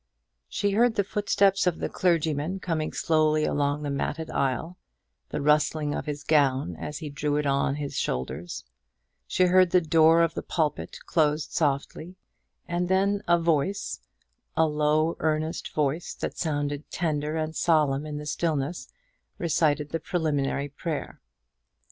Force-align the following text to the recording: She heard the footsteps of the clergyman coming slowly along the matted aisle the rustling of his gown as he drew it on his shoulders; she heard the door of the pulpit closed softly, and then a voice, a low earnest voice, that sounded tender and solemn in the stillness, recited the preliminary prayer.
She 0.49 0.71
heard 0.71 0.95
the 0.95 1.03
footsteps 1.03 1.67
of 1.67 1.77
the 1.77 1.87
clergyman 1.87 2.59
coming 2.59 2.91
slowly 2.91 3.43
along 3.45 3.83
the 3.83 3.91
matted 3.91 4.31
aisle 4.31 4.79
the 5.29 5.43
rustling 5.43 5.93
of 5.93 6.07
his 6.07 6.23
gown 6.23 6.75
as 6.75 6.97
he 6.97 7.11
drew 7.11 7.35
it 7.35 7.45
on 7.45 7.75
his 7.75 7.95
shoulders; 7.99 8.65
she 9.27 9.43
heard 9.45 9.69
the 9.69 9.79
door 9.79 10.23
of 10.23 10.33
the 10.33 10.41
pulpit 10.41 10.97
closed 11.05 11.51
softly, 11.51 12.15
and 12.67 12.89
then 12.89 13.21
a 13.27 13.37
voice, 13.39 13.99
a 14.57 14.65
low 14.65 15.17
earnest 15.19 15.71
voice, 15.71 16.15
that 16.15 16.35
sounded 16.35 16.89
tender 16.89 17.35
and 17.35 17.55
solemn 17.55 18.03
in 18.07 18.17
the 18.17 18.25
stillness, 18.25 18.87
recited 19.37 19.89
the 19.89 19.99
preliminary 19.99 20.69
prayer. 20.69 21.21